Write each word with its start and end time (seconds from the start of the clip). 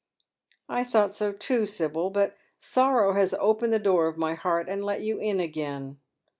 "I 0.67 0.83
thought 0.83 1.13
so 1.13 1.31
too, 1.31 1.67
Sibyl; 1.67 2.09
but 2.09 2.35
sorrow 2.57 3.13
has 3.13 3.35
opened 3.35 3.71
the 3.71 3.77
door 3.77 4.07
of 4.07 4.17
my 4.17 4.33
heart 4.33 4.67
and 4.67 4.83
let 4.83 5.01
you 5.01 5.19
in 5.19 5.39
again." 5.39 5.99